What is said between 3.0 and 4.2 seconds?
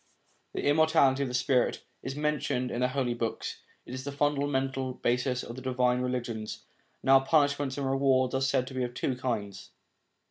Books; it is the